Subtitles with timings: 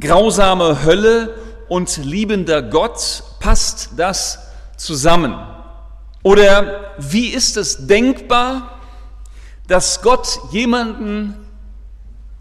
[0.00, 1.34] grausame Hölle
[1.68, 5.36] und liebender Gott, passt das zusammen?
[6.22, 8.80] Oder wie ist es denkbar,
[9.68, 11.34] dass Gott jemanden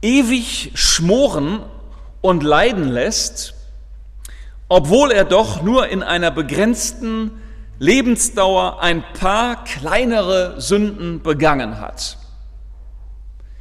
[0.02, 1.60] ewig schmoren
[2.22, 3.54] und leiden lässt,
[4.68, 7.42] obwohl er doch nur in einer begrenzten
[7.80, 12.18] Lebensdauer ein paar kleinere Sünden begangen hat.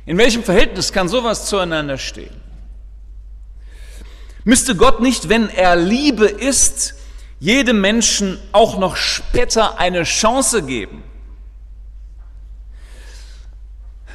[0.06, 2.37] In welchem Verhältnis kann sowas zueinander stehen?
[4.48, 6.94] Müsste Gott nicht, wenn er Liebe ist,
[7.38, 11.02] jedem Menschen auch noch später eine Chance geben?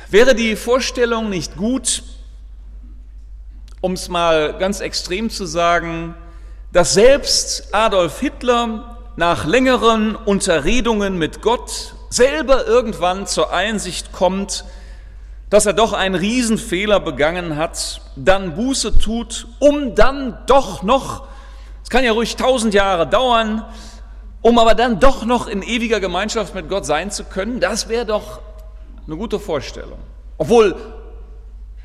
[0.10, 2.02] Wäre die Vorstellung nicht gut,
[3.80, 6.16] um es mal ganz extrem zu sagen,
[6.72, 14.66] dass selbst Adolf Hitler nach längeren Unterredungen mit Gott selber irgendwann zur Einsicht kommt,
[15.54, 21.28] dass er doch einen Riesenfehler begangen hat, dann Buße tut, um dann doch noch,
[21.84, 23.64] es kann ja ruhig tausend Jahre dauern,
[24.42, 28.04] um aber dann doch noch in ewiger Gemeinschaft mit Gott sein zu können, das wäre
[28.04, 28.40] doch
[29.06, 30.00] eine gute Vorstellung.
[30.40, 30.76] Obwohl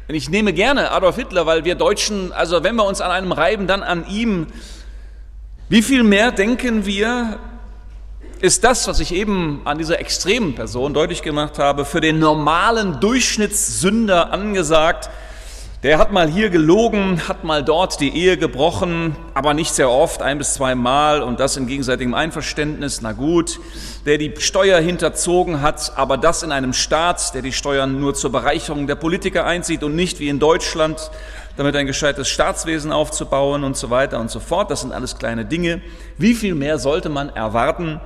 [0.06, 3.66] ich nehme gerne Adolf Hitler, weil wir Deutschen, also wenn wir uns an einem reiben,
[3.66, 4.46] dann an ihm.
[5.68, 7.38] Wie viel mehr denken wir,
[8.40, 13.00] ist das, was ich eben an dieser extremen Person deutlich gemacht habe, für den normalen
[13.00, 15.10] Durchschnittssünder angesagt,
[15.84, 20.22] der hat mal hier gelogen, hat mal dort die Ehe gebrochen, aber nicht sehr oft,
[20.22, 23.60] ein bis zwei Mal und das in gegenseitigem Einverständnis, na gut.
[24.04, 28.32] Der die Steuer hinterzogen hat, aber das in einem Staat, der die Steuern nur zur
[28.32, 31.12] Bereicherung der Politiker einzieht und nicht wie in Deutschland,
[31.56, 34.72] damit ein gescheites Staatswesen aufzubauen und so weiter und so fort.
[34.72, 35.80] Das sind alles kleine Dinge.
[36.16, 38.00] Wie viel mehr sollte man erwarten,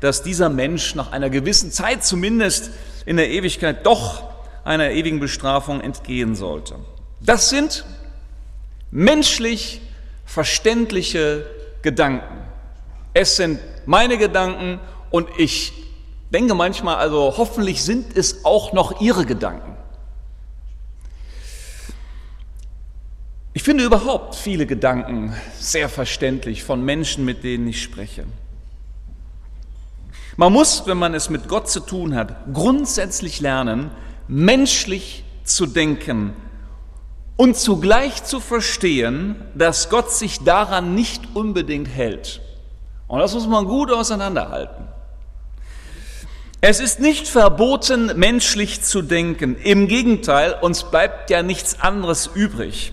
[0.00, 2.70] dass dieser Mensch nach einer gewissen Zeit zumindest
[3.06, 4.24] in der Ewigkeit doch
[4.64, 6.76] einer ewigen Bestrafung entgehen sollte?
[7.20, 7.84] Das sind
[8.90, 9.80] menschlich
[10.24, 11.46] verständliche
[11.82, 12.38] Gedanken.
[13.14, 15.72] Es sind meine Gedanken und ich
[16.32, 19.76] denke manchmal, also hoffentlich sind es auch noch Ihre Gedanken.
[23.54, 28.24] Ich finde überhaupt viele Gedanken sehr verständlich von Menschen, mit denen ich spreche.
[30.38, 33.90] Man muss, wenn man es mit Gott zu tun hat, grundsätzlich lernen,
[34.28, 36.32] menschlich zu denken
[37.36, 42.40] und zugleich zu verstehen, dass Gott sich daran nicht unbedingt hält.
[43.08, 44.86] Und das muss man gut auseinanderhalten.
[46.60, 49.56] Es ist nicht verboten, menschlich zu denken.
[49.56, 52.92] Im Gegenteil, uns bleibt ja nichts anderes übrig.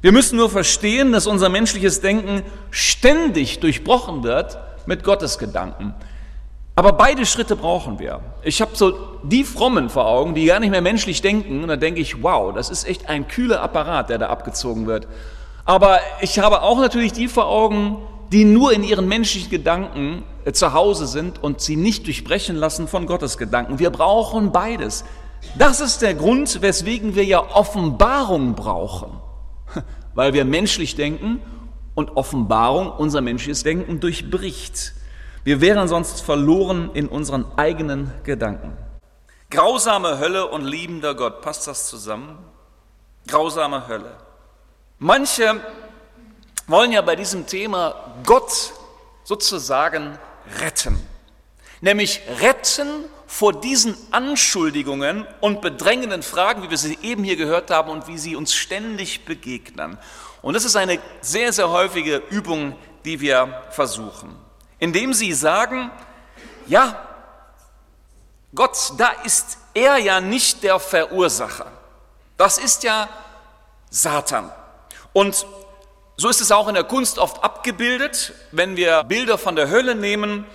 [0.00, 5.94] Wir müssen nur verstehen, dass unser menschliches Denken ständig durchbrochen wird mit Gottes Gedanken.
[6.80, 8.22] Aber beide Schritte brauchen wir.
[8.42, 11.60] Ich habe so die Frommen vor Augen, die gar nicht mehr menschlich denken.
[11.60, 15.06] Und da denke ich, wow, das ist echt ein kühler Apparat, der da abgezogen wird.
[15.66, 17.98] Aber ich habe auch natürlich die vor Augen,
[18.32, 22.88] die nur in ihren menschlichen Gedanken äh, zu Hause sind und sie nicht durchbrechen lassen
[22.88, 23.78] von Gottes Gedanken.
[23.78, 25.04] Wir brauchen beides.
[25.58, 29.10] Das ist der Grund, weswegen wir ja Offenbarung brauchen.
[30.14, 31.42] Weil wir menschlich denken
[31.94, 34.94] und Offenbarung unser menschliches Denken durchbricht.
[35.42, 38.76] Wir wären sonst verloren in unseren eigenen Gedanken.
[39.48, 42.38] Grausame Hölle und liebender Gott, passt das zusammen?
[43.26, 44.16] Grausame Hölle.
[44.98, 45.60] Manche
[46.66, 47.94] wollen ja bei diesem Thema
[48.26, 48.74] Gott
[49.24, 50.18] sozusagen
[50.60, 51.00] retten.
[51.80, 52.86] Nämlich retten
[53.26, 58.18] vor diesen Anschuldigungen und bedrängenden Fragen, wie wir sie eben hier gehört haben und wie
[58.18, 59.96] sie uns ständig begegnen.
[60.42, 62.76] Und das ist eine sehr, sehr häufige Übung,
[63.06, 64.49] die wir versuchen
[64.80, 65.90] indem sie sagen,
[66.66, 67.06] ja,
[68.54, 71.70] Gott, da ist er ja nicht der Verursacher.
[72.36, 73.08] Das ist ja
[73.90, 74.50] Satan.
[75.12, 75.46] Und
[76.16, 79.94] so ist es auch in der Kunst oft abgebildet, wenn wir Bilder von der Hölle
[79.94, 80.46] nehmen.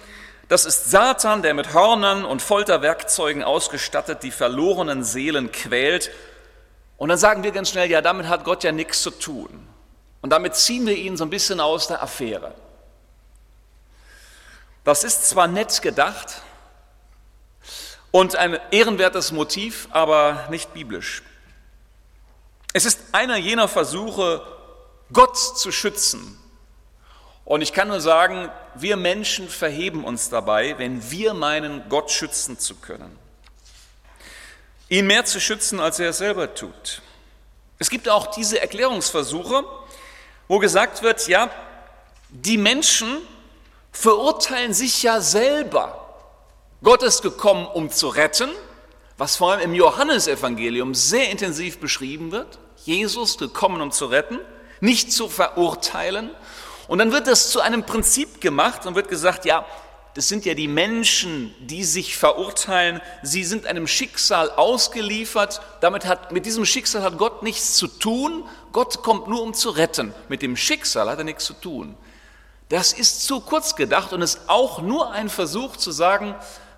[0.49, 6.11] Das ist Satan, der mit Hörnern und Folterwerkzeugen ausgestattet die verlorenen Seelen quält.
[6.97, 9.67] Und dann sagen wir ganz schnell, ja, damit hat Gott ja nichts zu tun.
[10.21, 12.53] Und damit ziehen wir ihn so ein bisschen aus der Affäre.
[14.85, 16.43] Das ist zwar nett gedacht
[18.11, 21.23] und ein ehrenwertes Motiv, aber nicht biblisch.
[22.71, 24.45] Es ist einer jener Versuche,
[25.11, 26.37] Gott zu schützen.
[27.45, 32.59] Und ich kann nur sagen, wir Menschen verheben uns dabei, wenn wir meinen, Gott schützen
[32.59, 33.17] zu können.
[34.87, 37.01] Ihn mehr zu schützen, als er es selber tut.
[37.79, 39.63] Es gibt auch diese Erklärungsversuche,
[40.47, 41.49] wo gesagt wird, ja,
[42.29, 43.17] die Menschen,
[43.95, 46.01] verurteilen sich ja selber.
[46.83, 48.49] Gott ist gekommen, um zu retten,
[49.17, 52.59] was vor allem im Johannesevangelium sehr intensiv beschrieben wird.
[52.83, 54.39] Jesus gekommen, um zu retten.
[54.81, 56.29] nicht zu verurteilen.
[56.87, 59.65] Und dann wird das zu einem Prinzip gemacht und wird gesagt, ja,
[60.13, 63.01] das sind ja die Menschen, die sich verurteilen.
[63.23, 65.61] Sie sind einem Schicksal ausgeliefert.
[65.79, 68.43] Damit hat, mit diesem Schicksal hat Gott nichts zu tun.
[68.73, 70.13] Gott kommt nur, um zu retten.
[70.27, 71.97] Mit dem Schicksal hat er nichts zu tun.
[72.69, 76.35] Das ist zu kurz gedacht und ist auch nur ein Versuch zu sagen,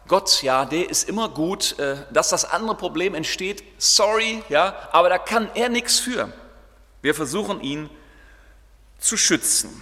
[0.07, 5.09] Gott, ja, der ist immer gut, äh, dass das andere Problem entsteht, sorry, ja, aber
[5.09, 6.31] da kann er nichts für.
[7.01, 7.89] Wir versuchen ihn
[8.99, 9.81] zu schützen.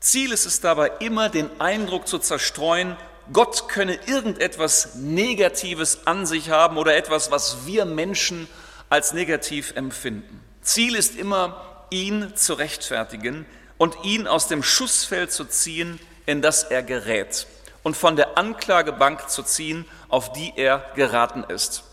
[0.00, 2.96] Ziel ist es dabei immer, den Eindruck zu zerstreuen,
[3.32, 8.48] Gott könne irgendetwas Negatives an sich haben oder etwas, was wir Menschen
[8.88, 10.42] als negativ empfinden.
[10.62, 13.46] Ziel ist immer, ihn zu rechtfertigen
[13.80, 17.46] und ihn aus dem Schussfeld zu ziehen, in das er gerät
[17.82, 21.84] und von der Anklagebank zu ziehen, auf die er geraten ist.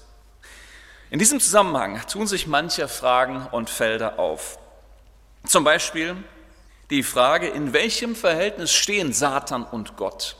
[1.12, 4.60] In diesem Zusammenhang tun sich manche Fragen und Felder auf.
[5.45, 6.18] Zum Beispiel,
[6.89, 10.36] die Frage, in welchem Verhältnis stehen Satan und Gott?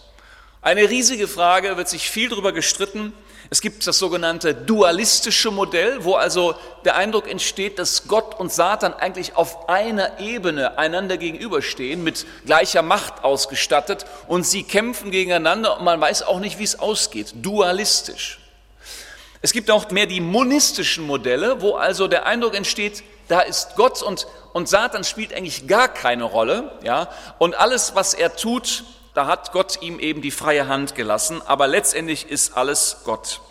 [0.62, 3.14] Eine riesige Frage, wird sich viel darüber gestritten.
[3.50, 8.94] Es gibt das sogenannte dualistische Modell, wo also der Eindruck entsteht, dass Gott und Satan
[8.94, 15.86] eigentlich auf einer Ebene einander gegenüberstehen, mit gleicher Macht ausgestattet und sie kämpfen gegeneinander und
[15.86, 17.34] man weiß auch nicht, wie es ausgeht.
[17.36, 18.40] Dualistisch.
[19.42, 24.02] Es gibt auch mehr die monistischen Modelle, wo also der Eindruck entsteht, da ist Gott
[24.02, 28.84] und, und Satan spielt eigentlich gar keine Rolle, ja, und alles, was er tut,
[29.18, 33.42] da hat Gott ihm eben die freie Hand gelassen, aber letztendlich ist alles Gott.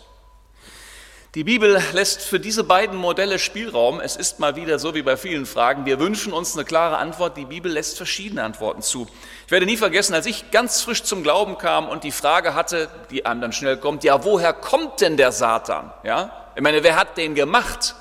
[1.35, 3.99] Die Bibel lässt für diese beiden Modelle Spielraum.
[3.99, 5.85] Es ist mal wieder so wie bei vielen Fragen.
[5.85, 7.35] Wir wünschen uns eine klare Antwort.
[7.35, 9.07] Die Bibel lässt verschiedene Antworten zu.
[9.45, 12.89] Ich werde nie vergessen, als ich ganz frisch zum Glauben kam und die Frage hatte,
[13.11, 15.91] die einem dann schnell kommt, ja, woher kommt denn der Satan?
[16.03, 16.47] Ja?
[16.55, 17.93] Ich meine, wer hat den gemacht?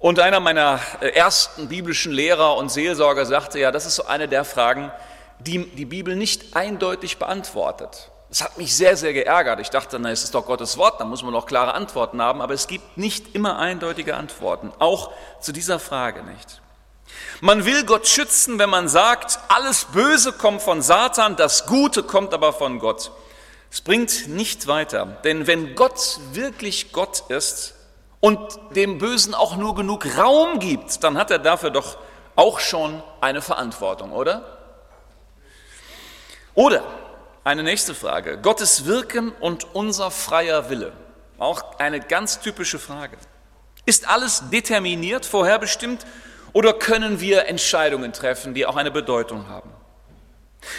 [0.00, 4.26] Und einer meiner äh, ersten biblischen Lehrer und Seelsorger sagte, ja, das ist so eine
[4.26, 4.90] der Fragen,
[5.40, 8.10] die die Bibel nicht eindeutig beantwortet.
[8.28, 9.60] Das hat mich sehr, sehr geärgert.
[9.60, 12.40] Ich dachte, na, es ist doch Gottes Wort, da muss man noch klare Antworten haben,
[12.40, 16.60] aber es gibt nicht immer eindeutige Antworten, auch zu dieser Frage nicht.
[17.40, 22.34] Man will Gott schützen, wenn man sagt, alles Böse kommt von Satan, das Gute kommt
[22.34, 23.12] aber von Gott.
[23.70, 27.74] Es bringt nicht weiter, denn wenn Gott wirklich Gott ist,
[28.24, 28.38] und
[28.74, 31.98] dem Bösen auch nur genug Raum gibt, dann hat er dafür doch
[32.36, 34.53] auch schon eine Verantwortung, oder?
[36.54, 36.84] Oder
[37.42, 40.92] eine nächste Frage, Gottes Wirken und unser freier Wille.
[41.38, 43.16] Auch eine ganz typische Frage.
[43.86, 46.06] Ist alles determiniert, vorherbestimmt
[46.52, 49.70] oder können wir Entscheidungen treffen, die auch eine Bedeutung haben?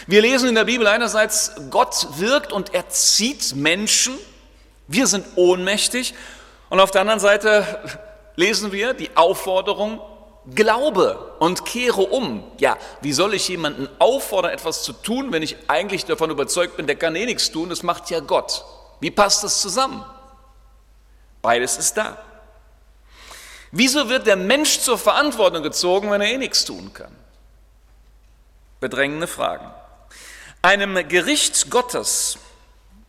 [0.07, 4.17] Wir lesen in der Bibel einerseits, Gott wirkt und erzieht Menschen,
[4.87, 6.15] wir sind ohnmächtig
[6.69, 7.99] und auf der anderen Seite
[8.35, 9.99] lesen wir die Aufforderung,
[10.53, 12.43] Glaube und kehre um.
[12.59, 16.85] Ja, wie soll ich jemanden auffordern, etwas zu tun, wenn ich eigentlich davon überzeugt bin,
[16.85, 18.63] der kann eh nichts tun, das macht ja Gott.
[18.99, 20.03] Wie passt das zusammen?
[21.41, 22.17] Beides ist da.
[23.71, 27.15] Wieso wird der Mensch zur Verantwortung gezogen, wenn er eh nichts tun kann?
[28.79, 29.69] Bedrängende Fragen.
[30.61, 32.37] Einem Gericht Gottes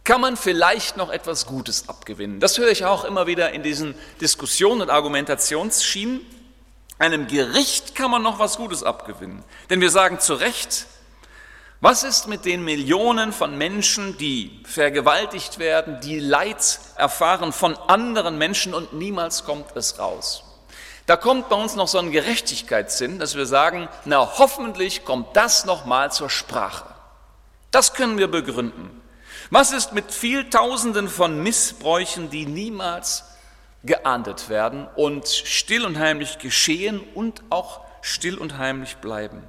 [0.04, 2.40] kann man vielleicht noch etwas Gutes abgewinnen.
[2.40, 6.20] Das höre ich auch immer wieder in diesen Diskussionen und Argumentationsschienen.
[6.98, 9.44] Einem Gericht kann man noch was Gutes abgewinnen.
[9.68, 10.86] Denn wir sagen zu Recht,
[11.80, 18.38] was ist mit den Millionen von Menschen, die vergewaltigt werden, die Leid erfahren von anderen
[18.38, 20.42] Menschen und niemals kommt es raus?
[21.04, 25.66] Da kommt bei uns noch so ein Gerechtigkeitssinn, dass wir sagen, na hoffentlich kommt das
[25.66, 26.86] noch mal zur Sprache.
[27.70, 28.90] Das können wir begründen.
[29.50, 33.24] Was ist mit Vieltausenden von Missbräuchen, die niemals
[33.86, 39.42] geahndet werden und still und heimlich geschehen und auch still und heimlich bleiben?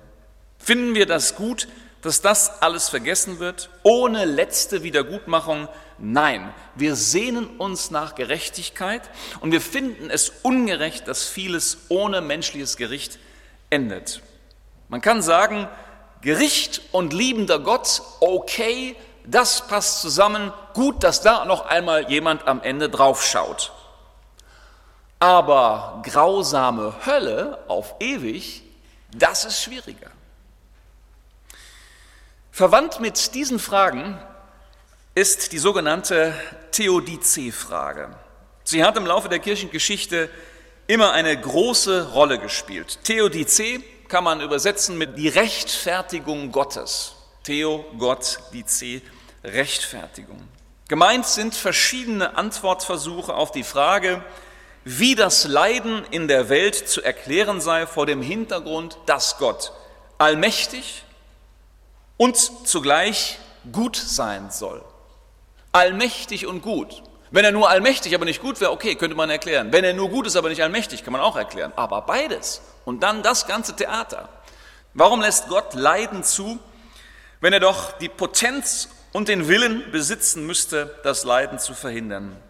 [0.58, 1.68] Finden wir das gut,
[2.02, 5.68] dass das alles vergessen wird, ohne letzte Wiedergutmachung?
[5.98, 9.02] Nein, wir sehnen uns nach Gerechtigkeit
[9.40, 13.18] und wir finden es ungerecht, dass vieles ohne menschliches Gericht
[13.70, 14.22] endet.
[14.90, 15.68] Man kann sagen,
[16.22, 22.62] Gericht und liebender Gott, okay, das passt zusammen, gut, dass da noch einmal jemand am
[22.62, 23.74] Ende drauf schaut.
[25.20, 28.62] Aber grausame Hölle auf ewig,
[29.12, 30.12] das ist schwieriger.
[32.52, 34.20] Verwandt mit diesen Fragen
[35.16, 36.34] ist die sogenannte
[36.72, 38.16] Theodizee-Frage.
[38.64, 40.30] Sie hat im Laufe der Kirchengeschichte
[40.88, 43.00] immer eine große Rolle gespielt.
[43.04, 47.16] Theodizee kann man übersetzen mit die Rechtfertigung Gottes.
[47.44, 49.02] Theo, Gott, Dice,
[49.44, 50.48] Rechtfertigung.
[50.88, 54.24] Gemeint sind verschiedene Antwortversuche auf die Frage,
[54.90, 59.74] wie das Leiden in der Welt zu erklären sei vor dem Hintergrund, dass Gott
[60.18, 61.04] allmächtig
[62.16, 63.38] und zugleich
[63.74, 64.82] gut sein soll.
[65.74, 67.04] Allmächtig und gut.
[67.32, 69.74] Wenn er nur allmächtig, aber nicht gut wäre, okay, könnte man erklären.
[69.74, 71.74] Wenn er nur gut ist, aber nicht allmächtig, kann man auch erklären.
[71.76, 74.30] Aber beides und dann das ganze Theater.
[74.94, 76.60] Warum lässt Gott Leiden zu,
[77.42, 82.42] wenn er doch die Potenz und den Willen besitzen müsste, das Leiden zu verhindern?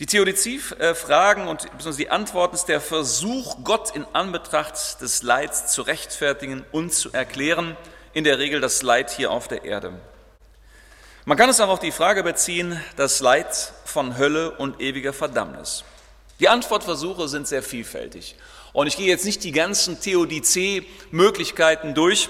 [0.00, 5.82] Die Theodizee-Fragen und besonders die Antworten ist der Versuch, Gott in Anbetracht des Leids zu
[5.82, 7.76] rechtfertigen und zu erklären,
[8.12, 9.92] in der Regel das Leid hier auf der Erde.
[11.26, 13.46] Man kann es auch auf die Frage beziehen, das Leid
[13.84, 15.84] von Hölle und ewiger Verdammnis.
[16.40, 18.34] Die Antwortversuche sind sehr vielfältig.
[18.72, 22.28] Und ich gehe jetzt nicht die ganzen Theodizee-Möglichkeiten durch.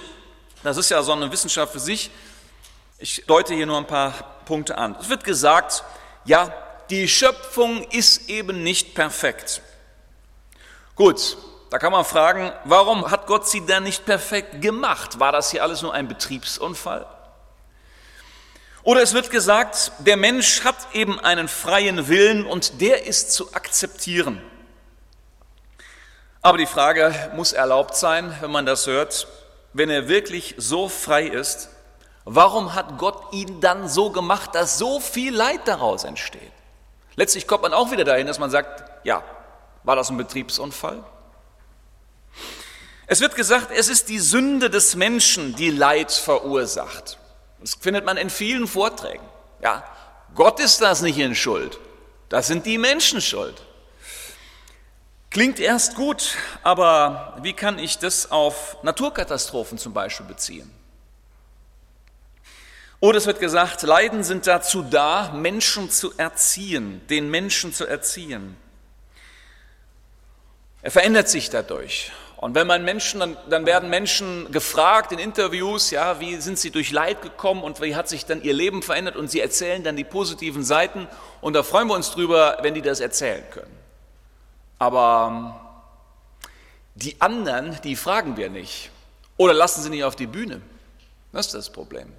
[0.63, 2.11] Das ist ja so eine Wissenschaft für sich.
[2.99, 4.13] Ich deute hier nur ein paar
[4.45, 4.97] Punkte an.
[5.01, 5.83] Es wird gesagt,
[6.27, 6.53] ja,
[6.91, 9.63] die Schöpfung ist eben nicht perfekt.
[10.97, 11.37] Gut,
[11.71, 15.19] da kann man fragen, warum hat Gott sie denn nicht perfekt gemacht?
[15.19, 17.07] War das hier alles nur ein Betriebsunfall?
[18.85, 23.55] Oder es wird gesagt, der Mensch hat eben einen freien Willen und der ist zu
[23.55, 24.43] akzeptieren.
[26.43, 29.27] Aber die Frage muss erlaubt sein, wenn man das hört,
[29.73, 31.71] wenn er wirklich so frei ist,
[32.27, 36.53] warum hat Gott ihn dann so gemacht, dass so viel Leid daraus entsteht?
[37.17, 39.23] Letztlich kommt man auch wieder dahin, dass man sagt, ja,
[39.85, 41.05] war das ein Betriebsunfall?
[43.07, 47.19] Es wird gesagt, es ist die Sünde des Menschen, die Leid verursacht.
[47.61, 49.25] Das findet man in vielen Vorträgen.
[49.63, 49.85] Ja,
[50.35, 51.79] Gott ist das nicht in Schuld.
[52.29, 53.63] Das sind die Menschen schuld.
[55.31, 60.71] Klingt erst gut, aber wie kann ich das auf Naturkatastrophen zum Beispiel beziehen?
[63.05, 68.57] Oder es wird gesagt, Leiden sind dazu da, Menschen zu erziehen, den Menschen zu erziehen.
[70.81, 72.13] Er verändert sich dadurch.
[72.39, 76.71] Und wenn man Menschen, dann, dann, werden Menschen gefragt in Interviews, ja, wie sind sie
[76.71, 79.97] durch Leid gekommen und wie hat sich dann ihr Leben verändert und sie erzählen dann
[79.97, 81.07] die positiven Seiten
[81.43, 83.77] und da freuen wir uns drüber, wenn die das erzählen können.
[84.79, 86.51] Aber ähm,
[86.95, 88.91] die anderen, die fragen wir nicht
[89.37, 90.63] oder lassen sie nicht auf die Bühne.
[91.33, 92.11] Das ist das Problem.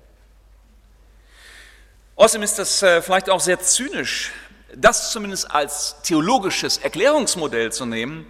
[2.16, 4.32] Außerdem ist das äh, vielleicht auch sehr zynisch,
[4.74, 8.26] das zumindest als theologisches Erklärungsmodell zu nehmen.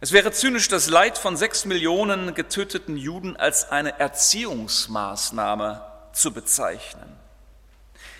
[0.00, 5.80] Es wäre zynisch, das Leid von sechs Millionen getöteten Juden als eine Erziehungsmaßnahme
[6.12, 7.16] zu bezeichnen.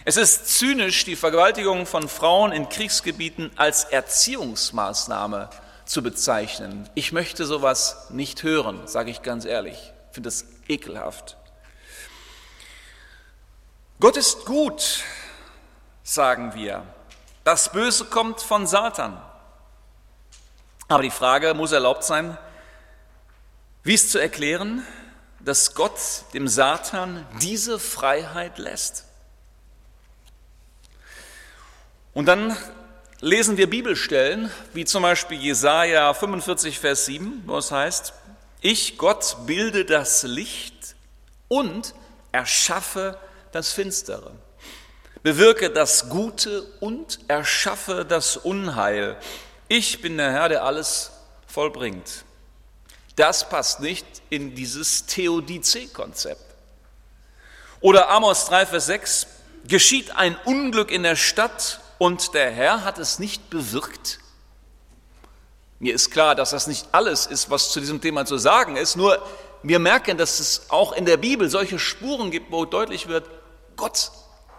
[0.07, 5.51] Es ist zynisch, die Vergewaltigung von Frauen in Kriegsgebieten als Erziehungsmaßnahme
[5.85, 6.89] zu bezeichnen.
[6.95, 9.93] Ich möchte sowas nicht hören, sage ich ganz ehrlich.
[10.09, 11.37] Ich finde das ekelhaft.
[14.01, 15.05] Gott ist gut,
[16.03, 16.85] sagen wir.
[17.45, 19.21] Das Böse kommt von Satan.
[20.89, 22.37] Aber die Frage muss erlaubt sein,
[23.85, 24.85] wie ist zu erklären,
[25.41, 25.99] dass Gott
[26.33, 29.05] dem Satan diese Freiheit lässt?
[32.15, 32.57] Und dann
[33.21, 38.13] lesen wir Bibelstellen, wie zum Beispiel Jesaja 45, Vers 7, wo es heißt:
[38.61, 40.97] Ich, Gott, bilde das Licht
[41.49, 41.95] und
[42.33, 43.19] erschaffe
[43.55, 44.33] das Finstere.
[45.23, 49.17] Bewirke das Gute und erschaffe das Unheil.
[49.69, 51.13] Ich bin der Herr, der alles
[51.47, 52.25] vollbringt.
[53.17, 56.45] Das passt nicht in dieses Theodizee-Konzept.
[57.81, 59.27] Oder Amos 3, Vers 6,
[59.67, 64.19] geschieht ein Unglück in der Stadt und der Herr hat es nicht bewirkt.
[65.79, 68.97] Mir ist klar, dass das nicht alles ist, was zu diesem Thema zu sagen ist,
[68.97, 69.23] nur
[69.63, 73.29] wir merken, dass es auch in der Bibel solche Spuren gibt, wo deutlich wird,
[73.77, 74.11] Gott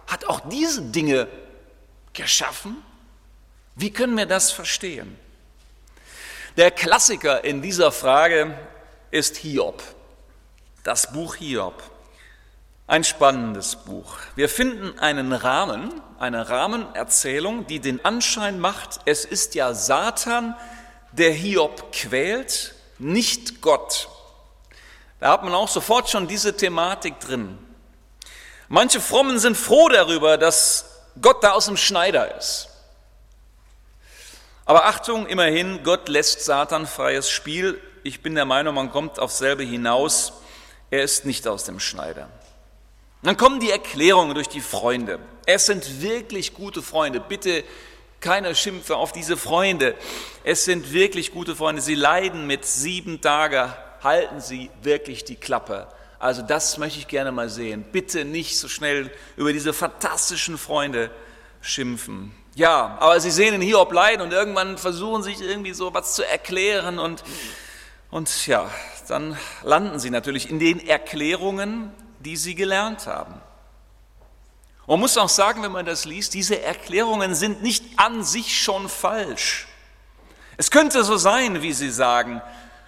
[0.08, 1.28] hat auch diese Dinge
[2.14, 2.84] geschaffen.
[3.76, 5.18] Wie können wir das verstehen?
[6.58, 8.58] Der Klassiker in dieser Frage
[9.12, 9.84] ist Hiob,
[10.84, 11.84] das Buch Hiob.
[12.88, 14.18] Ein spannendes Buch.
[14.36, 20.56] Wir finden einen Rahmen, eine Rahmenerzählung, die den Anschein macht, es ist ja Satan,
[21.12, 24.08] der Hiob quält, nicht Gott.
[25.20, 27.58] Da hat man auch sofort schon diese Thematik drin.
[28.68, 30.86] Manche Frommen sind froh darüber, dass
[31.22, 32.70] Gott da aus dem Schneider ist.
[34.66, 37.80] Aber Achtung, immerhin, Gott lässt Satan freies Spiel.
[38.04, 40.34] Ich bin der Meinung, man kommt auf selbe hinaus.
[40.90, 42.30] Er ist nicht aus dem Schneider.
[43.22, 45.20] Dann kommen die Erklärungen durch die Freunde.
[45.46, 47.20] Es sind wirklich gute Freunde.
[47.20, 47.64] Bitte
[48.20, 49.96] keine Schimpfe auf diese Freunde.
[50.44, 51.82] Es sind wirklich gute Freunde.
[51.82, 53.72] Sie leiden mit sieben Tagen.
[54.04, 55.88] Halten Sie wirklich die Klappe.
[56.20, 57.86] Also das möchte ich gerne mal sehen.
[57.92, 61.12] Bitte nicht so schnell über diese fantastischen Freunde
[61.62, 62.32] schimpfen.
[62.56, 66.24] Ja, aber sie sehen in Hiob leiden und irgendwann versuchen sich irgendwie so was zu
[66.26, 67.24] erklären und,
[68.12, 68.70] und ja,
[69.10, 73.42] dann landen sie natürlich in den Erklärungen, die sie gelernt haben.
[74.88, 78.88] Man muss auch sagen, wenn man das liest, diese Erklärungen sind nicht an sich schon
[78.88, 79.68] falsch.
[80.58, 82.42] Es könnte so sein, wie sie sagen,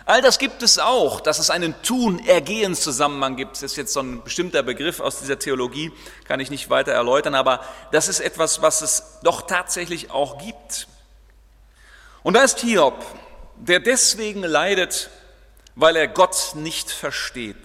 [0.08, 3.58] All das gibt es auch, dass es einen Tun-Ergehen-Zusammenhang gibt.
[3.58, 5.92] Das ist jetzt so ein bestimmter Begriff aus dieser Theologie,
[6.24, 7.60] kann ich nicht weiter erläutern, aber
[7.92, 10.88] das ist etwas, was es doch tatsächlich auch gibt.
[12.24, 12.96] Und da ist Hiob,
[13.58, 15.10] der deswegen leidet,
[15.76, 17.58] weil er Gott nicht versteht.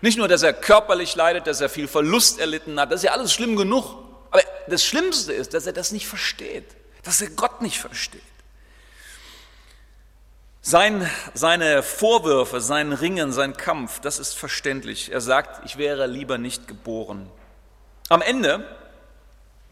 [0.00, 3.12] Nicht nur, dass er körperlich leidet, dass er viel Verlust erlitten hat, das ist ja
[3.12, 3.84] alles schlimm genug.
[4.30, 6.64] Aber das Schlimmste ist, dass er das nicht versteht,
[7.02, 8.22] dass er Gott nicht versteht.
[10.62, 15.10] Sein, seine Vorwürfe, sein Ringen, sein Kampf, das ist verständlich.
[15.10, 17.30] Er sagt, ich wäre lieber nicht geboren.
[18.10, 18.66] Am Ende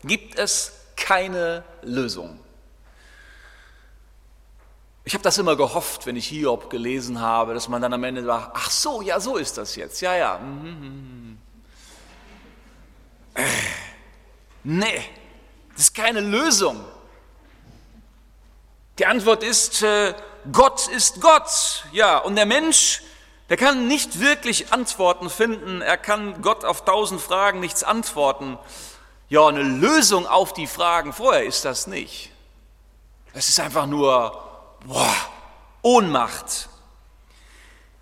[0.02, 2.40] gibt es keine Lösung.
[5.04, 8.24] Ich habe das immer gehofft, wenn ich Hiob gelesen habe, dass man dann am Ende
[8.24, 10.00] sagt, ach so, ja, so ist das jetzt.
[10.00, 10.40] Ja, ja.
[13.34, 13.44] Äh,
[14.64, 15.02] nee,
[15.72, 16.84] das ist keine Lösung.
[18.98, 20.12] Die Antwort ist, äh,
[20.52, 21.84] Gott ist Gott.
[21.92, 23.02] Ja, und der Mensch,
[23.48, 25.80] der kann nicht wirklich Antworten finden.
[25.80, 28.58] Er kann Gott auf tausend Fragen nichts antworten.
[29.28, 32.32] Ja, eine Lösung auf die Fragen vorher ist das nicht.
[33.34, 34.42] Es ist einfach nur
[34.86, 35.14] boah,
[35.82, 36.68] Ohnmacht.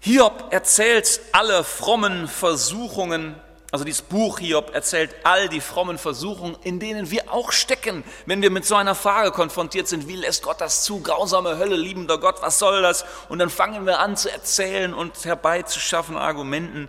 [0.00, 3.40] Hiob erzählt alle frommen Versuchungen
[3.72, 8.40] also dieses Buch Hiob erzählt all die frommen Versuchungen, in denen wir auch stecken, wenn
[8.40, 11.00] wir mit so einer Frage konfrontiert sind, wie lässt Gott das zu?
[11.00, 13.04] Grausame Hölle, liebender Gott, was soll das?
[13.28, 16.88] Und dann fangen wir an zu erzählen und herbeizuschaffen Argumenten.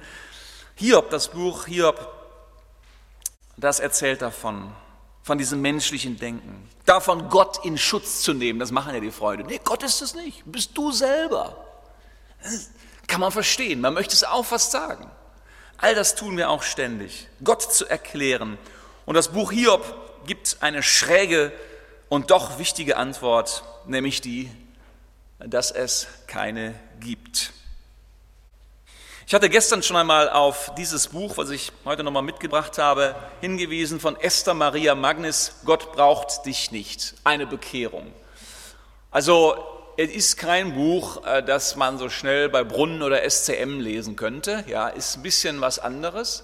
[0.75, 2.13] Hiob, das Buch Hiob,
[3.57, 4.71] das erzählt davon,
[5.23, 8.59] von diesem menschlichen Denken, davon Gott in Schutz zu nehmen.
[8.59, 9.45] Das machen ja die Freunde.
[9.45, 11.57] Nee, Gott ist es nicht, bist du selber.
[12.43, 12.69] Das
[13.07, 15.09] kann man verstehen, man möchte es auch fast sagen.
[15.77, 18.57] All das tun wir auch ständig, Gott zu erklären.
[19.05, 21.51] Und das Buch Hiob gibt eine schräge
[22.09, 24.49] und doch wichtige Antwort, nämlich die,
[25.39, 27.53] dass es keine gibt.
[29.27, 33.99] Ich hatte gestern schon einmal auf dieses Buch, was ich heute nochmal mitgebracht habe, hingewiesen
[33.99, 38.11] von Esther Maria Magnus, Gott braucht dich nicht, eine Bekehrung.
[39.11, 44.15] Also es ist kein Buch, äh, das man so schnell bei Brunnen oder SCM lesen
[44.15, 44.63] könnte.
[44.67, 46.43] Ja, ist ein bisschen was anderes,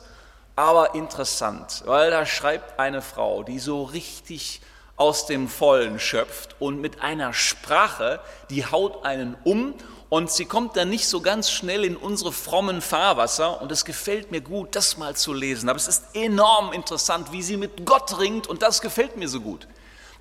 [0.55, 4.61] aber interessant, weil da schreibt eine Frau, die so richtig
[4.95, 9.75] aus dem Vollen schöpft und mit einer Sprache, die haut einen um
[10.09, 14.31] und sie kommt dann nicht so ganz schnell in unsere frommen Fahrwasser und es gefällt
[14.31, 15.69] mir gut, das mal zu lesen.
[15.69, 19.41] Aber es ist enorm interessant, wie sie mit Gott ringt und das gefällt mir so
[19.41, 19.67] gut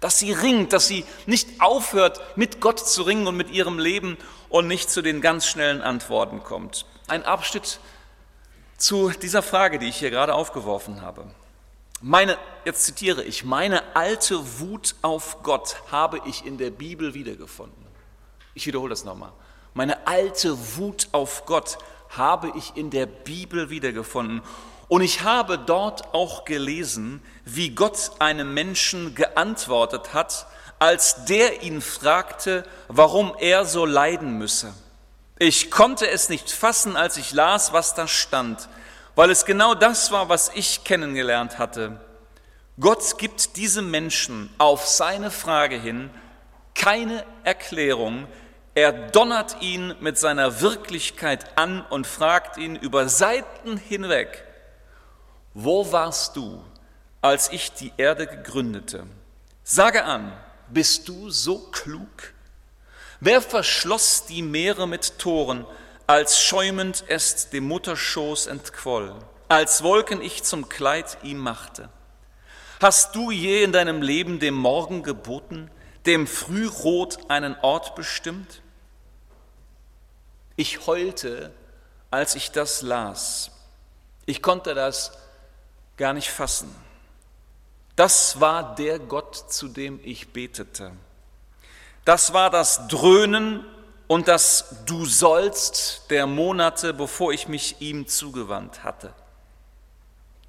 [0.03, 4.19] dass sie ringt, dass sie nicht aufhört, mit Gott zu ringen und mit ihrem Leben
[4.49, 6.85] und nicht zu den ganz schnellen Antworten kommt.
[7.07, 7.79] Ein Abschnitt
[8.77, 11.25] zu dieser Frage, die ich hier gerade aufgeworfen habe.
[12.01, 17.87] Meine, jetzt zitiere ich, meine alte Wut auf Gott habe ich in der Bibel wiedergefunden.
[18.55, 19.33] Ich wiederhole das nochmal.
[19.73, 24.43] Meine alte Wut auf Gott habe ich in der Bibel wiedergefunden.
[24.93, 30.47] Und ich habe dort auch gelesen, wie Gott einem Menschen geantwortet hat,
[30.79, 34.75] als der ihn fragte, warum er so leiden müsse.
[35.39, 38.69] Ich konnte es nicht fassen, als ich las, was da stand,
[39.15, 41.99] weil es genau das war, was ich kennengelernt hatte.
[42.79, 46.11] Gott gibt diesem Menschen auf seine Frage hin
[46.75, 48.27] keine Erklärung,
[48.75, 54.52] er donnert ihn mit seiner Wirklichkeit an und fragt ihn über Seiten hinweg,
[55.55, 56.63] wo warst du,
[57.21, 59.07] als ich die Erde gegründete?
[59.65, 60.33] Sage an,
[60.69, 62.33] bist du so klug?
[63.21, 65.67] Wer verschloss die Meere mit Toren,
[66.07, 69.15] als schäumend es dem Mutterschoß entquoll,
[69.49, 71.89] als Wolken ich zum Kleid ihm machte?
[72.81, 75.71] Hast du je in deinem Leben dem Morgen geboten,
[76.07, 78.61] dem Frührot einen Ort bestimmt?
[80.57, 81.53] Ich heulte,
[82.11, 83.53] als ich das las.
[84.27, 85.13] Ich konnte das
[85.97, 86.75] gar nicht fassen.
[87.97, 90.93] Das war der Gott, zu dem ich betete.
[92.05, 93.65] Das war das Dröhnen
[94.07, 99.13] und das Du sollst der Monate, bevor ich mich ihm zugewandt hatte.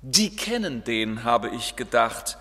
[0.02, 2.38] Die kennen den, habe ich gedacht.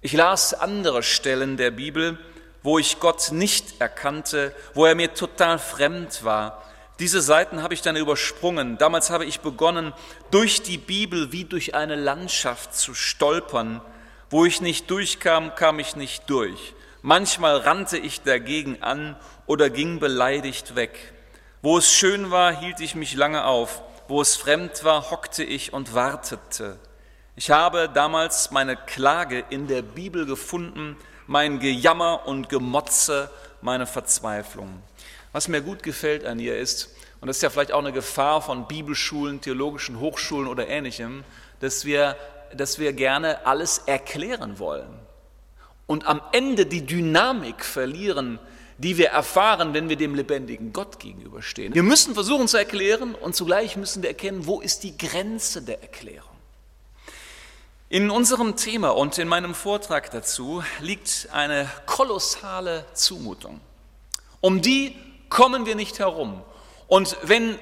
[0.00, 2.18] Ich las andere Stellen der Bibel,
[2.62, 6.62] wo ich Gott nicht erkannte, wo er mir total fremd war.
[6.98, 8.76] Diese Seiten habe ich dann übersprungen.
[8.76, 9.92] Damals habe ich begonnen,
[10.30, 13.80] durch die Bibel wie durch eine Landschaft zu stolpern,
[14.30, 16.74] Wo ich nicht durchkam, kam ich nicht durch.
[17.00, 21.14] Manchmal rannte ich dagegen an oder ging beleidigt weg.
[21.62, 23.80] Wo es schön war, hielt ich mich lange auf.
[24.06, 26.78] Wo es fremd war, hockte ich und wartete.
[27.36, 33.30] Ich habe damals meine Klage in der Bibel gefunden, mein Gejammer und Gemotze,
[33.62, 34.82] meine Verzweiflung.
[35.32, 38.40] Was mir gut gefällt an ihr ist, und das ist ja vielleicht auch eine Gefahr
[38.42, 41.24] von Bibelschulen, theologischen Hochschulen oder ähnlichem,
[41.60, 42.16] dass wir,
[42.54, 44.88] dass wir gerne alles erklären wollen
[45.88, 48.38] und am Ende die Dynamik verlieren,
[48.76, 51.74] die wir erfahren, wenn wir dem lebendigen Gott gegenüberstehen.
[51.74, 55.82] Wir müssen versuchen zu erklären und zugleich müssen wir erkennen, wo ist die Grenze der
[55.82, 56.28] Erklärung.
[57.88, 63.60] In unserem Thema und in meinem Vortrag dazu liegt eine kolossale Zumutung.
[64.40, 64.94] Um die
[65.28, 66.42] kommen wir nicht herum.
[66.86, 67.58] Und wenn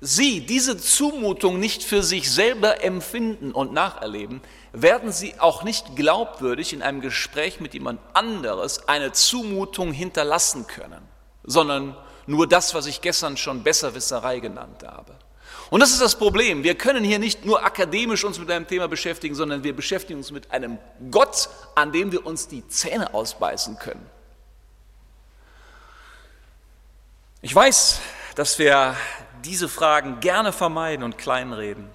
[0.00, 4.40] Sie diese Zumutung nicht für sich selber empfinden und nacherleben,
[4.72, 11.02] werden Sie auch nicht glaubwürdig in einem Gespräch mit jemand anderes eine Zumutung hinterlassen können,
[11.42, 15.16] sondern nur das, was ich gestern schon Besserwisserei genannt habe.
[15.70, 16.62] Und das ist das Problem.
[16.62, 20.30] Wir können hier nicht nur akademisch uns mit einem Thema beschäftigen, sondern wir beschäftigen uns
[20.30, 20.78] mit einem
[21.10, 24.06] Gott, an dem wir uns die Zähne ausbeißen können.
[27.40, 28.00] Ich weiß,
[28.34, 28.96] dass wir
[29.44, 31.88] diese Fragen gerne vermeiden und kleinreden.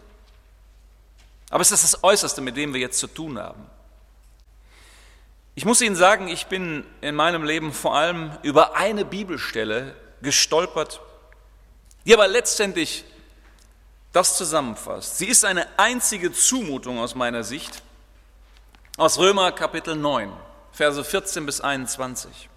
[1.49, 3.69] Aber es ist das Äußerste, mit dem wir jetzt zu tun haben.
[5.56, 11.01] Ich muss Ihnen sagen, ich bin in meinem Leben vor allem über eine Bibelstelle gestolpert,
[12.06, 13.03] die aber letztendlich
[14.13, 15.17] das zusammenfasst.
[15.17, 17.84] Sie ist eine einzige Zumutung aus meiner Sicht
[18.97, 20.32] aus Römer Kapitel 9,
[20.71, 22.49] Verse 14 bis 21.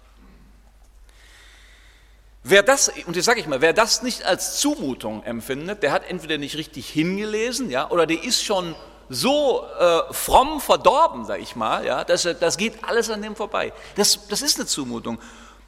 [2.49, 6.09] Wer das, und jetzt sage ich mal, wer das nicht als Zumutung empfindet, der hat
[6.09, 8.73] entweder nicht richtig hingelesen, ja, oder der ist schon
[9.09, 13.73] so äh, fromm verdorben, sage ich mal, ja, dass, das geht alles an dem vorbei.
[13.95, 15.19] Das, das ist eine Zumutung.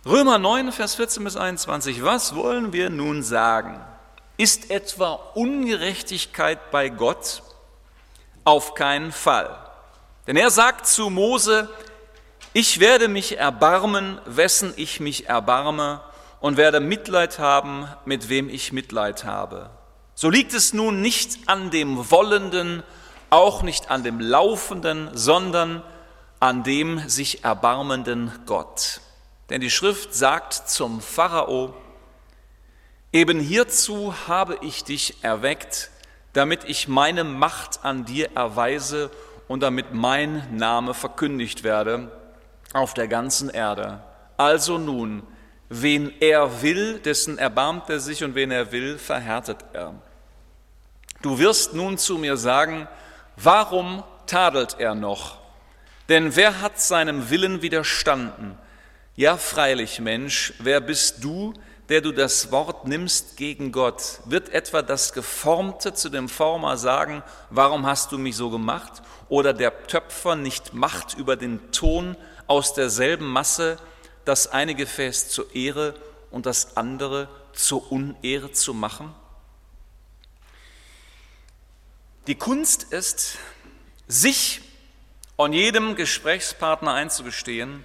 [0.05, 2.01] Römer 9, Vers 14 bis 21.
[2.01, 3.81] Was wollen wir nun sagen?
[4.37, 7.43] Ist etwa Ungerechtigkeit bei Gott?
[8.45, 9.53] Auf keinen Fall.
[10.27, 11.67] Denn er sagt zu Mose,
[12.53, 16.01] ich werde mich erbarmen, wessen ich mich erbarme,
[16.39, 19.69] und werde Mitleid haben, mit wem ich Mitleid habe.
[20.15, 22.83] So liegt es nun nicht an dem Wollenden,
[23.29, 25.83] auch nicht an dem Laufenden, sondern
[26.39, 29.01] an dem sich erbarmenden Gott.
[29.49, 31.73] Denn die Schrift sagt zum Pharao,
[33.11, 35.89] eben hierzu habe ich dich erweckt,
[36.33, 39.09] damit ich meine Macht an dir erweise
[39.47, 42.11] und damit mein Name verkündigt werde
[42.73, 44.03] auf der ganzen Erde.
[44.37, 45.23] Also nun,
[45.69, 49.93] Wen er will, dessen erbarmt er sich und wen er will, verhärtet er.
[51.21, 52.87] Du wirst nun zu mir sagen,
[53.35, 55.37] warum tadelt er noch?
[56.07, 58.57] Denn wer hat seinem Willen widerstanden?
[59.15, 61.53] Ja, freilich, Mensch, wer bist du,
[61.89, 64.21] der du das Wort nimmst gegen Gott?
[64.25, 69.03] Wird etwa das Geformte zu dem Former sagen, warum hast du mich so gemacht?
[69.27, 72.15] Oder der Töpfer nicht Macht über den Ton
[72.47, 73.77] aus derselben Masse,
[74.29, 75.95] das eine Gefäß zur Ehre
[76.29, 79.13] und das andere zur Unehre zu machen?
[82.27, 83.39] Die Kunst ist,
[84.07, 84.61] sich
[85.35, 87.83] und jedem Gesprächspartner einzugestehen,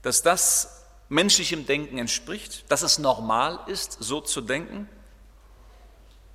[0.00, 4.88] dass das menschlichem Denken entspricht, dass es normal ist, so zu denken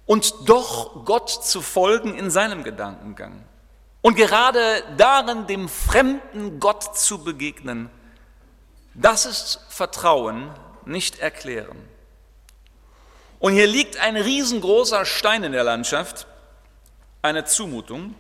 [0.06, 3.44] und doch Gott zu folgen in seinem Gedankengang.
[4.02, 7.90] Und gerade darin dem fremden Gott zu begegnen,
[8.94, 10.52] das ist Vertrauen,
[10.86, 11.78] nicht erklären.
[13.40, 16.28] Und hier liegt ein riesengroßer Stein in der Landschaft,
[17.22, 18.16] eine Zumutung.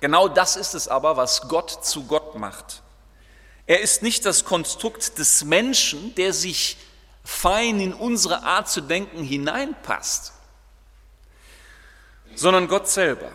[0.00, 2.82] Genau das ist es aber, was Gott zu Gott macht.
[3.66, 6.76] Er ist nicht das Konstrukt des Menschen, der sich
[7.24, 10.34] fein in unsere Art zu denken hineinpasst,
[12.34, 13.30] sondern Gott selber.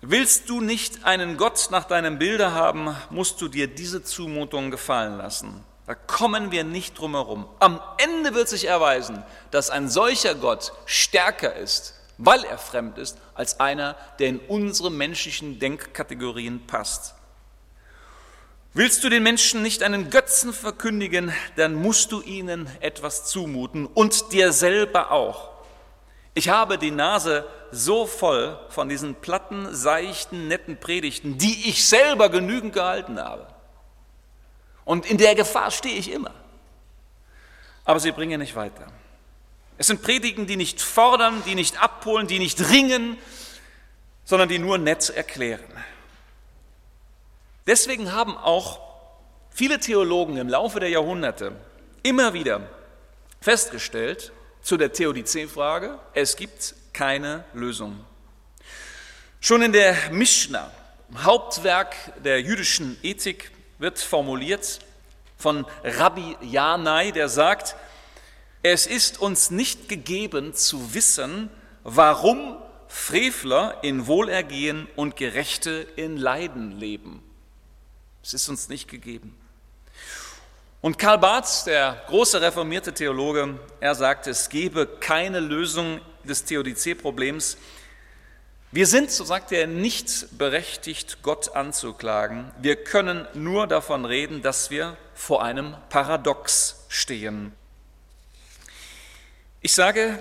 [0.00, 5.16] Willst du nicht einen Gott nach deinem Bilde haben, musst du dir diese Zumutung gefallen
[5.16, 5.64] lassen.
[5.92, 7.46] Da kommen wir nicht drum herum.
[7.60, 13.18] Am Ende wird sich erweisen, dass ein solcher Gott stärker ist, weil er fremd ist,
[13.34, 17.14] als einer, der in unsere menschlichen Denkkategorien passt.
[18.72, 24.32] Willst du den Menschen nicht einen Götzen verkündigen, dann musst du ihnen etwas zumuten und
[24.32, 25.50] dir selber auch.
[26.32, 32.30] Ich habe die Nase so voll von diesen platten, seichten, netten Predigten, die ich selber
[32.30, 33.46] genügend gehalten habe.
[34.84, 36.34] Und in der Gefahr stehe ich immer.
[37.84, 38.86] Aber sie bringen nicht weiter.
[39.78, 43.18] Es sind Predigen, die nicht fordern, die nicht abholen, die nicht ringen,
[44.24, 45.64] sondern die nur nett erklären.
[47.66, 48.80] Deswegen haben auch
[49.50, 51.52] viele Theologen im Laufe der Jahrhunderte
[52.02, 52.68] immer wieder
[53.40, 58.04] festgestellt zu der Theodizee-Frage, es gibt keine Lösung.
[59.40, 60.70] Schon in der Mishnah,
[61.16, 63.50] Hauptwerk der jüdischen Ethik,
[63.82, 64.78] wird formuliert
[65.36, 67.74] von Rabbi Janai, der sagt,
[68.62, 71.50] es ist uns nicht gegeben zu wissen,
[71.82, 77.22] warum Frevler in Wohlergehen und Gerechte in Leiden leben.
[78.22, 79.36] Es ist uns nicht gegeben.
[80.80, 87.56] Und Karl Barth, der große reformierte Theologe, er sagte, es gebe keine Lösung des Theodizee-Problems.
[88.74, 92.50] Wir sind, so sagt er, nicht berechtigt, Gott anzuklagen.
[92.58, 97.52] Wir können nur davon reden, dass wir vor einem Paradox stehen.
[99.60, 100.18] Ich sage,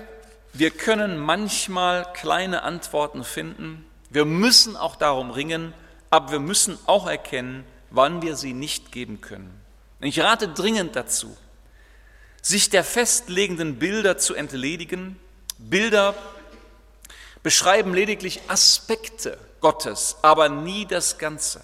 [0.51, 3.85] wir können manchmal kleine Antworten finden.
[4.09, 5.73] Wir müssen auch darum ringen,
[6.09, 9.61] aber wir müssen auch erkennen, wann wir sie nicht geben können.
[10.01, 11.37] Ich rate dringend dazu,
[12.41, 15.17] sich der festlegenden Bilder zu entledigen.
[15.57, 16.15] Bilder
[17.43, 21.61] beschreiben lediglich Aspekte Gottes, aber nie das Ganze.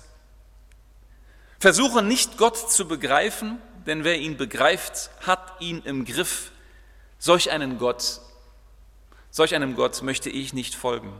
[1.59, 6.51] Versuche nicht Gott zu begreifen, denn wer ihn begreift, hat ihn im Griff.
[7.19, 8.21] Solch einen Gott,
[9.31, 11.11] solch einem Gott möchte ich nicht folgen.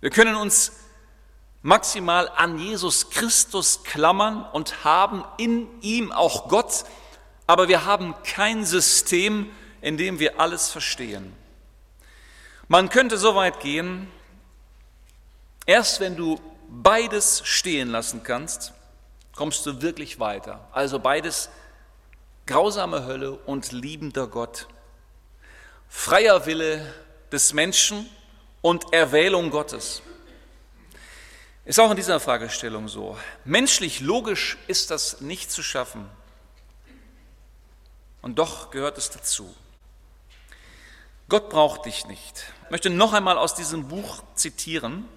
[0.00, 0.72] Wir können uns
[1.62, 6.84] maximal an Jesus Christus klammern und haben in ihm auch Gott,
[7.46, 9.50] aber wir haben kein System,
[9.80, 11.32] in dem wir alles verstehen.
[12.72, 14.10] Man könnte so weit gehen,
[15.66, 18.72] erst wenn du beides stehen lassen kannst,
[19.36, 20.66] kommst du wirklich weiter.
[20.72, 21.50] Also beides
[22.46, 24.68] grausame Hölle und liebender Gott.
[25.86, 26.94] Freier Wille
[27.30, 28.08] des Menschen
[28.62, 30.00] und Erwählung Gottes.
[31.66, 33.18] Ist auch in dieser Fragestellung so.
[33.44, 36.08] Menschlich logisch ist das nicht zu schaffen.
[38.22, 39.54] Und doch gehört es dazu.
[41.32, 42.44] Gott braucht dich nicht.
[42.64, 45.08] Ich möchte noch einmal aus diesem Buch zitieren,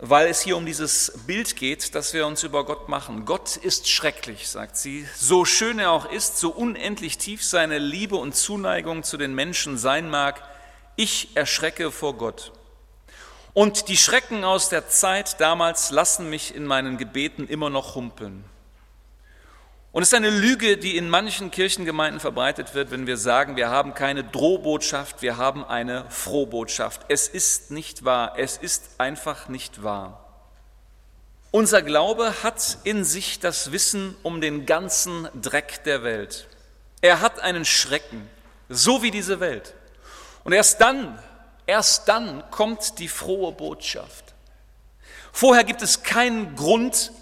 [0.00, 3.26] weil es hier um dieses Bild geht, das wir uns über Gott machen.
[3.26, 5.06] Gott ist schrecklich, sagt sie.
[5.14, 9.78] So schön er auch ist, so unendlich tief seine Liebe und Zuneigung zu den Menschen
[9.78, 10.42] sein mag,
[10.96, 12.50] ich erschrecke vor Gott.
[13.54, 18.44] Und die Schrecken aus der Zeit damals lassen mich in meinen Gebeten immer noch humpeln.
[19.92, 23.70] Und es ist eine Lüge, die in manchen Kirchengemeinden verbreitet wird, wenn wir sagen, wir
[23.70, 27.02] haben keine Drohbotschaft, wir haben eine Frohbotschaft.
[27.08, 30.24] Es ist nicht wahr, es ist einfach nicht wahr.
[31.50, 36.46] Unser Glaube hat in sich das Wissen um den ganzen Dreck der Welt.
[37.00, 38.30] Er hat einen Schrecken,
[38.68, 39.74] so wie diese Welt.
[40.44, 41.18] Und erst dann
[41.70, 44.34] Erst dann kommt die frohe Botschaft.
[45.30, 47.12] Vorher gibt es keinen Grund,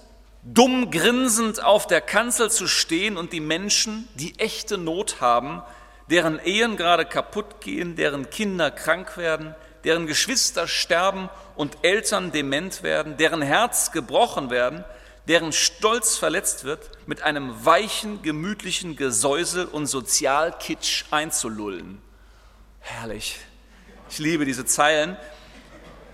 [0.55, 5.63] dumm grinsend auf der Kanzel zu stehen und die Menschen, die echte Not haben,
[6.11, 12.83] deren Ehen gerade kaputt gehen, deren Kinder krank werden, deren Geschwister sterben und Eltern dement
[12.83, 14.85] werden, deren Herz gebrochen werden,
[15.29, 22.01] deren Stolz verletzt wird, mit einem weichen, gemütlichen Gesäusel und Sozialkitsch einzulullen.
[22.81, 23.39] Herrlich.
[24.09, 25.19] Ich liebe diese Zeilen.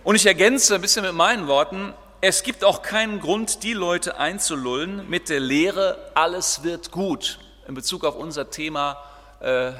[0.03, 1.95] Und ich ergänze ein bisschen mit meinen Worten,
[2.27, 7.39] es gibt auch keinen Grund, die Leute einzulullen mit der Lehre, alles wird gut.
[7.69, 8.97] In Bezug auf unser Thema,
[9.41, 9.73] äh,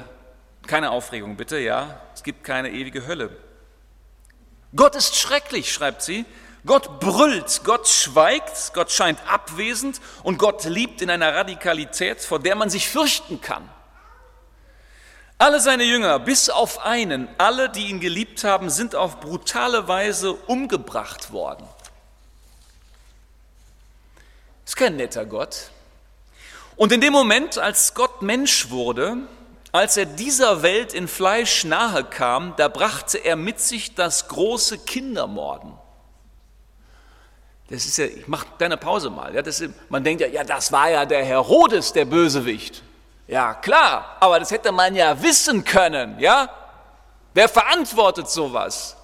[0.67, 3.35] keine Aufregung bitte, ja, es gibt keine ewige Hölle.
[4.75, 6.23] Gott ist schrecklich, schreibt sie.
[6.67, 12.53] Gott brüllt, Gott schweigt, Gott scheint abwesend und Gott liebt in einer Radikalität, vor der
[12.53, 13.67] man sich fürchten kann.
[15.39, 20.33] Alle seine Jünger, bis auf einen, alle, die ihn geliebt haben, sind auf brutale Weise
[20.33, 21.67] umgebracht worden.
[24.65, 25.69] Ist kein netter Gott.
[26.75, 29.17] Und in dem Moment, als Gott Mensch wurde,
[29.71, 34.79] als er dieser Welt in Fleisch nahe kam, da brachte er mit sich das große
[34.79, 35.73] Kindermorden.
[37.69, 39.33] Das ist ja, ich mache deine Pause mal.
[39.33, 42.83] Ja, ist, man denkt ja, ja, das war ja der Herodes, der Bösewicht.
[43.27, 46.49] Ja, klar, aber das hätte man ja wissen können, ja?
[47.33, 48.95] Wer verantwortet sowas?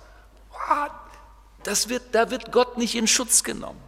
[1.63, 3.82] Das wird, da wird Gott nicht in Schutz genommen.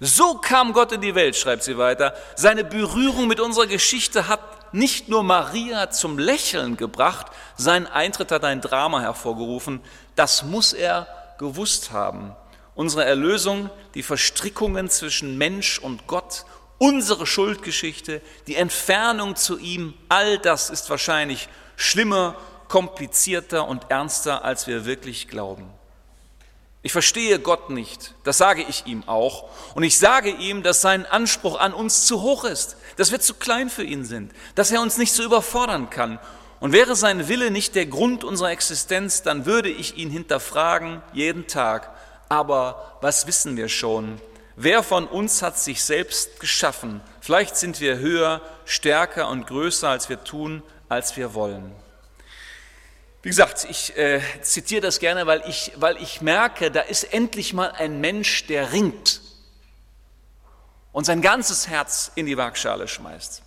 [0.00, 2.14] So kam Gott in die Welt, schreibt sie weiter.
[2.36, 7.26] Seine Berührung mit unserer Geschichte hat nicht nur Maria zum Lächeln gebracht,
[7.56, 9.80] sein Eintritt hat ein Drama hervorgerufen.
[10.16, 11.06] Das muss er
[11.38, 12.34] gewusst haben.
[12.74, 16.44] Unsere Erlösung, die Verstrickungen zwischen Mensch und Gott
[16.78, 22.36] unsere Schuldgeschichte, die Entfernung zu ihm, all das ist wahrscheinlich schlimmer,
[22.68, 25.70] komplizierter und ernster, als wir wirklich glauben.
[26.84, 29.48] Ich verstehe Gott nicht, das sage ich ihm auch.
[29.74, 33.32] Und ich sage ihm, dass sein Anspruch an uns zu hoch ist, dass wir zu
[33.32, 36.18] klein für ihn sind, dass er uns nicht so überfordern kann.
[36.60, 41.46] Und wäre sein Wille nicht der Grund unserer Existenz, dann würde ich ihn hinterfragen jeden
[41.46, 41.90] Tag.
[42.28, 44.20] Aber was wissen wir schon?
[44.54, 47.00] Wer von uns hat sich selbst geschaffen?
[47.22, 51.72] Vielleicht sind wir höher, stärker und größer, als wir tun, als wir wollen.
[53.24, 57.54] Wie gesagt, ich äh, zitiere das gerne, weil ich, weil ich merke, da ist endlich
[57.54, 59.22] mal ein Mensch, der ringt
[60.92, 63.42] und sein ganzes Herz in die Waagschale schmeißt.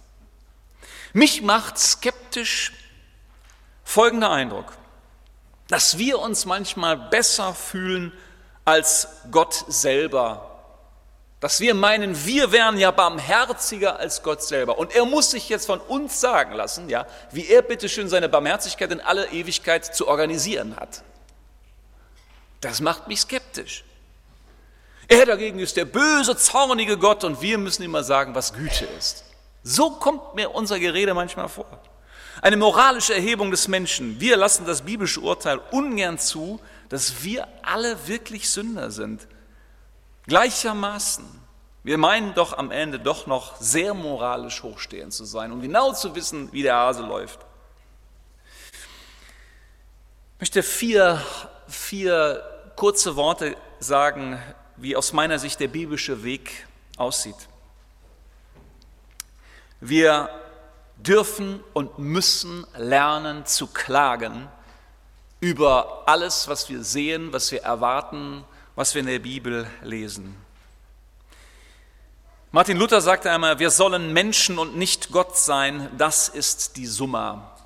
[1.14, 2.74] Mich macht skeptisch
[3.84, 4.74] folgender Eindruck,
[5.68, 8.12] dass wir uns manchmal besser fühlen
[8.66, 10.57] als Gott selber
[11.40, 14.80] dass wir meinen, wir wären ja barmherziger als Gott selber.
[14.80, 18.92] Und er muss sich jetzt von uns sagen lassen, ja, wie er bitteschön seine Barmherzigkeit
[18.92, 21.04] in aller Ewigkeit zu organisieren hat.
[22.62, 23.84] Das macht mich skeptisch.
[25.08, 29.24] Er dagegen ist der böse, zornige Gott und wir müssen immer sagen, was Güte ist.
[29.64, 31.82] So kommt mir unser Gerede manchmal vor.
[32.42, 34.20] Eine moralische Erhebung des Menschen.
[34.20, 39.28] Wir lassen das biblische Urteil ungern zu, dass wir alle wirklich Sünder sind
[40.28, 41.26] Gleichermaßen,
[41.84, 46.16] wir meinen doch am Ende doch noch sehr moralisch hochstehend zu sein und genau zu
[46.16, 47.40] wissen, wie der Hase läuft.
[50.36, 51.24] Ich möchte vier,
[51.68, 52.44] vier
[52.76, 54.38] kurze Worte sagen,
[54.76, 57.48] wie aus meiner Sicht der biblische Weg aussieht.
[59.80, 60.30] Wir
[60.98, 64.50] dürfen und müssen lernen zu klagen
[65.40, 68.44] über alles, was wir sehen, was wir erwarten,
[68.78, 70.36] was wir in der Bibel lesen.
[72.52, 77.58] Martin Luther sagte einmal, wir sollen Menschen und nicht Gott sein, das ist die Summa.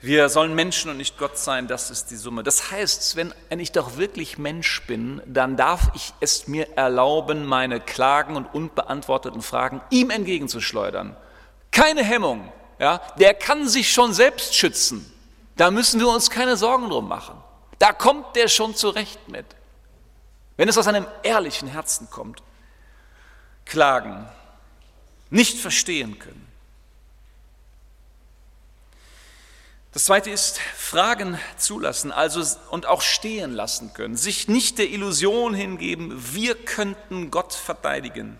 [0.00, 2.44] Wir sollen Menschen und nicht Gott sein, das ist die Summe.
[2.44, 7.78] Das heißt, wenn ich doch wirklich Mensch bin, dann darf ich es mir erlauben, meine
[7.78, 11.14] Klagen und unbeantworteten Fragen ihm entgegenzuschleudern.
[11.72, 12.50] Keine Hemmung.
[12.78, 13.02] Ja?
[13.18, 15.12] Der kann sich schon selbst schützen.
[15.56, 17.42] Da müssen wir uns keine Sorgen drum machen.
[17.78, 19.46] Da kommt der schon zurecht mit.
[20.56, 22.42] Wenn es aus einem ehrlichen Herzen kommt.
[23.64, 24.26] Klagen,
[25.28, 26.46] nicht verstehen können.
[29.96, 35.54] Das zweite ist Fragen zulassen, also und auch stehen lassen können, sich nicht der Illusion
[35.54, 38.38] hingeben, wir könnten Gott verteidigen,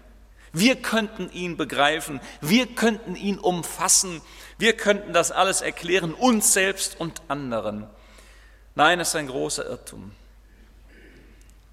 [0.52, 4.20] wir könnten ihn begreifen, wir könnten ihn umfassen,
[4.58, 7.88] wir könnten das alles erklären, uns selbst und anderen.
[8.76, 10.12] Nein, es ist ein großer Irrtum.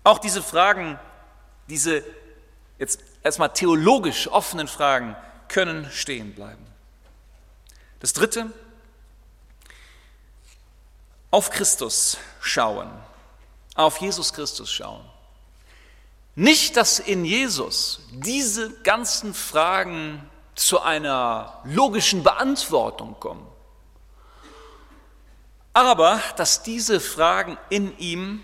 [0.03, 0.97] Auch diese Fragen,
[1.69, 2.03] diese
[2.79, 5.15] jetzt erstmal theologisch offenen Fragen
[5.49, 6.65] können stehen bleiben.
[7.99, 8.51] Das Dritte,
[11.29, 12.89] auf Christus schauen,
[13.75, 15.03] auf Jesus Christus schauen.
[16.35, 23.45] Nicht, dass in Jesus diese ganzen Fragen zu einer logischen Beantwortung kommen,
[25.73, 28.43] aber dass diese Fragen in ihm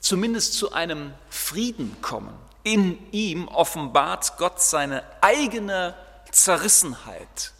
[0.00, 2.36] zumindest zu einem Frieden kommen.
[2.62, 5.94] In ihm offenbart Gott seine eigene
[6.30, 7.52] Zerrissenheit.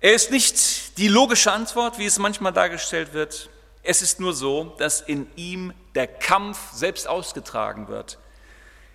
[0.00, 3.50] Er ist nicht die logische Antwort, wie es manchmal dargestellt wird.
[3.82, 8.18] Es ist nur so, dass in ihm der Kampf selbst ausgetragen wird.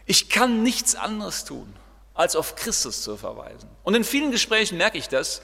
[0.05, 1.75] Ich kann nichts anderes tun,
[2.13, 3.69] als auf Christus zu verweisen.
[3.83, 5.41] Und in vielen Gesprächen merke ich das,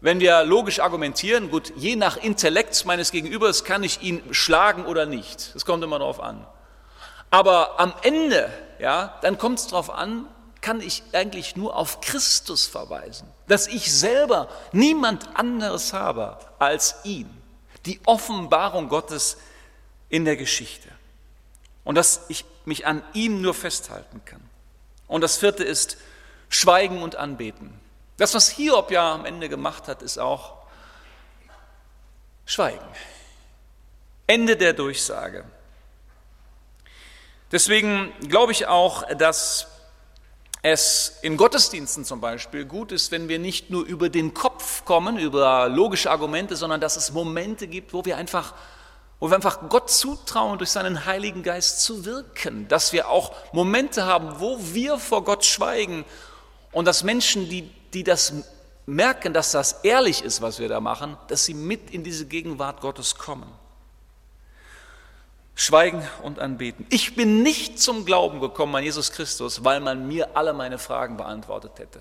[0.00, 5.06] wenn wir logisch argumentieren, gut, je nach Intellekt meines Gegenübers kann ich ihn schlagen oder
[5.06, 5.54] nicht.
[5.54, 6.46] Das kommt immer darauf an.
[7.30, 10.26] Aber am Ende, ja, dann kommt es darauf an,
[10.60, 17.30] kann ich eigentlich nur auf Christus verweisen, dass ich selber niemand anderes habe als ihn,
[17.86, 19.38] die Offenbarung Gottes
[20.08, 20.88] in der Geschichte
[21.84, 24.42] und dass ich mich an ihm nur festhalten kann.
[25.06, 25.96] Und das vierte ist
[26.48, 27.80] Schweigen und Anbeten.
[28.20, 30.56] Das, was Hiob ja am Ende gemacht hat, ist auch
[32.44, 32.84] Schweigen.
[34.26, 35.46] Ende der Durchsage.
[37.50, 39.68] Deswegen glaube ich auch, dass
[40.60, 45.18] es in Gottesdiensten zum Beispiel gut ist, wenn wir nicht nur über den Kopf kommen,
[45.18, 48.52] über logische Argumente, sondern dass es Momente gibt, wo wir einfach,
[49.18, 52.68] wo wir einfach Gott zutrauen, durch seinen Heiligen Geist zu wirken.
[52.68, 56.04] Dass wir auch Momente haben, wo wir vor Gott schweigen
[56.70, 58.32] und dass Menschen, die die das
[58.86, 62.80] merken, dass das ehrlich ist, was wir da machen, dass sie mit in diese Gegenwart
[62.80, 63.50] Gottes kommen.
[65.54, 66.86] Schweigen und anbeten.
[66.88, 71.16] Ich bin nicht zum Glauben gekommen an Jesus Christus, weil man mir alle meine Fragen
[71.16, 72.00] beantwortet hätte.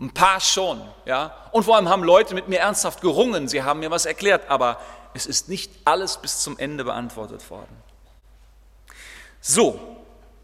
[0.00, 1.36] Ein paar schon, ja.
[1.52, 4.80] Und vor allem haben Leute mit mir ernsthaft gerungen, sie haben mir was erklärt, aber
[5.14, 7.76] es ist nicht alles bis zum Ende beantwortet worden.
[9.40, 9.78] So,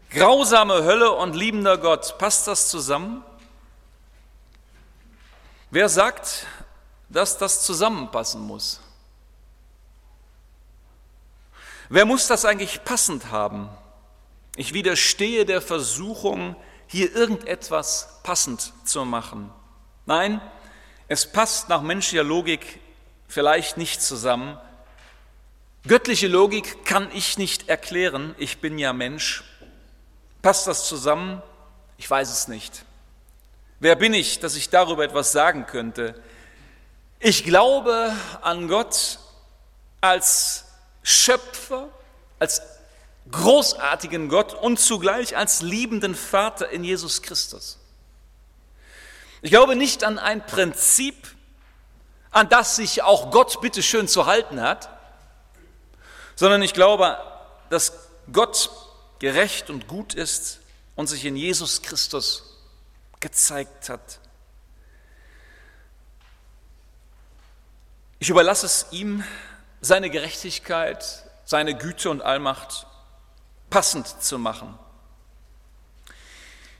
[0.09, 3.23] grausame Hölle und liebender Gott, passt das zusammen?
[5.71, 6.47] Wer sagt,
[7.09, 8.79] dass das zusammenpassen muss?
[11.89, 13.69] Wer muss das eigentlich passend haben?
[14.55, 16.55] Ich widerstehe der Versuchung,
[16.87, 19.51] hier irgendetwas passend zu machen.
[20.07, 20.41] Nein,
[21.07, 22.79] es passt nach menschlicher Logik
[23.27, 24.57] vielleicht nicht zusammen.
[25.87, 29.43] Göttliche Logik kann ich nicht erklären, ich bin ja Mensch.
[30.41, 31.43] Passt das zusammen?
[31.97, 32.85] Ich weiß es nicht.
[33.81, 36.21] Wer bin ich, dass ich darüber etwas sagen könnte?
[37.19, 39.19] Ich glaube an Gott
[40.01, 40.65] als
[41.01, 41.87] Schöpfer,
[42.39, 42.61] als
[43.31, 47.77] großartigen Gott und zugleich als liebenden Vater in Jesus Christus.
[49.41, 51.15] Ich glaube nicht an ein Prinzip,
[52.31, 54.89] an das sich auch Gott bitte schön zu halten hat,
[56.35, 57.17] sondern ich glaube,
[57.69, 57.93] dass
[58.31, 58.69] Gott
[59.19, 60.59] gerecht und gut ist
[60.95, 62.48] und sich in Jesus Christus
[63.19, 64.19] gezeigt hat.
[68.19, 69.23] Ich überlasse es ihm,
[69.81, 72.85] seine Gerechtigkeit, seine Güte und Allmacht
[73.69, 74.77] passend zu machen.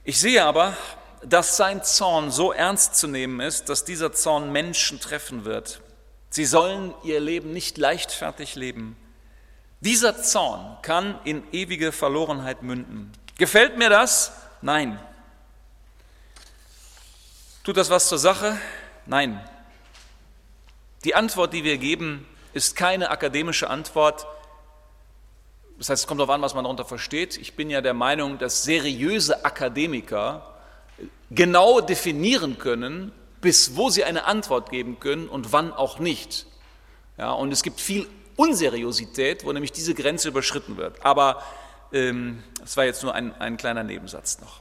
[0.03, 0.75] Ich sehe aber,
[1.23, 5.81] dass sein Zorn so ernst zu nehmen ist, dass dieser Zorn Menschen treffen wird.
[6.29, 8.97] Sie sollen ihr Leben nicht leichtfertig leben.
[9.81, 13.11] Dieser Zorn kann in ewige Verlorenheit münden.
[13.37, 14.33] Gefällt mir das?
[14.61, 14.99] Nein.
[17.69, 18.57] Tut das was zur Sache?
[19.05, 19.39] Nein.
[21.03, 24.25] Die Antwort, die wir geben, ist keine akademische Antwort.
[25.77, 27.37] Das heißt, es kommt darauf an, was man darunter versteht.
[27.37, 30.51] Ich bin ja der Meinung, dass seriöse Akademiker
[31.29, 36.47] genau definieren können, bis wo sie eine Antwort geben können und wann auch nicht.
[37.19, 41.05] Ja, und es gibt viel Unseriosität, wo nämlich diese Grenze überschritten wird.
[41.05, 41.43] Aber
[41.93, 44.59] ähm, das war jetzt nur ein, ein kleiner Nebensatz noch.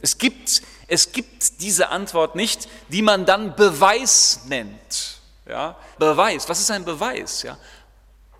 [0.00, 5.20] Es gibt, es gibt diese Antwort nicht, die man dann Beweis nennt.
[5.46, 5.76] Ja?
[5.98, 7.42] Beweis, was ist ein Beweis?
[7.42, 7.58] Ja?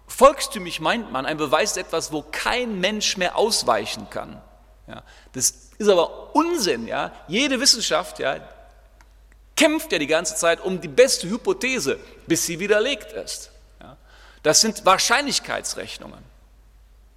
[0.06, 4.40] Volkstümlich meint man, ein Beweis ist etwas, wo kein Mensch mehr ausweichen kann.
[4.86, 5.02] Ja?
[5.32, 6.86] Das ist aber Unsinn.
[6.86, 7.12] Ja?
[7.26, 8.36] Jede Wissenschaft ja,
[9.56, 13.50] kämpft ja die ganze Zeit um die beste Hypothese, bis sie widerlegt ist.
[13.80, 13.96] Ja?
[14.42, 16.22] Das sind Wahrscheinlichkeitsrechnungen,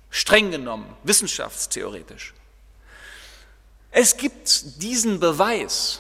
[0.10, 2.34] streng genommen, wissenschaftstheoretisch.
[4.00, 6.00] Es gibt diesen Beweis,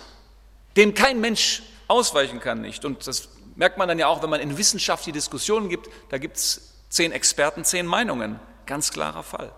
[0.76, 2.86] dem kein Mensch ausweichen kann nicht.
[2.86, 6.20] Und das merkt man dann ja auch, wenn man in Wissenschaft die Diskussionen gibt, da
[6.20, 8.40] gibt es zehn Experten, zehn Meinungen.
[8.68, 9.52] Ganz klarer Fall.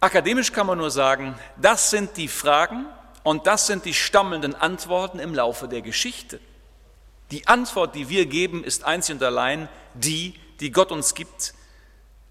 [0.00, 2.86] Akademisch kann man nur sagen, das sind die Fragen
[3.22, 6.40] und das sind die stammelnden Antworten im Laufe der Geschichte.
[7.30, 11.54] Die Antwort, die wir geben, ist einzig und allein die, die Gott uns gibt,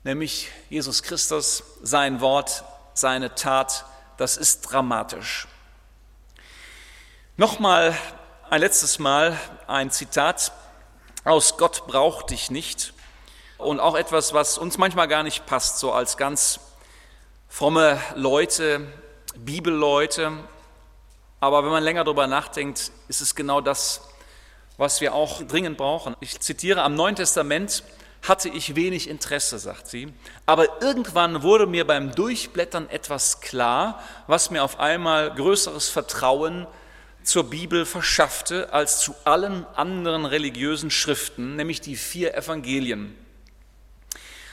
[0.04, 3.86] nämlich Jesus Christus, sein Wort, seine Tat,
[4.18, 5.48] das ist dramatisch.
[7.38, 7.96] Nochmal
[8.50, 9.38] ein letztes Mal
[9.68, 10.52] ein Zitat
[11.24, 12.94] aus Gott braucht dich nicht
[13.58, 16.60] und auch etwas, was uns manchmal gar nicht passt, so als ganz
[17.48, 18.88] fromme Leute,
[19.36, 20.32] Bibelleute.
[21.40, 24.02] Aber wenn man länger darüber nachdenkt, ist es genau das,
[24.78, 26.16] was wir auch dringend brauchen.
[26.20, 27.84] Ich zitiere, am Neuen Testament
[28.22, 30.14] hatte ich wenig Interesse, sagt sie,
[30.46, 36.68] aber irgendwann wurde mir beim Durchblättern etwas klar, was mir auf einmal größeres Vertrauen
[37.24, 43.16] zur Bibel verschaffte als zu allen anderen religiösen Schriften, nämlich die vier Evangelien.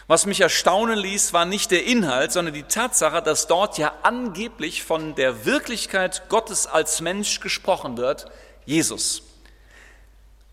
[0.07, 4.83] Was mich erstaunen ließ, war nicht der Inhalt, sondern die Tatsache, dass dort ja angeblich
[4.83, 8.31] von der Wirklichkeit Gottes als Mensch gesprochen wird,
[8.64, 9.28] Jesus.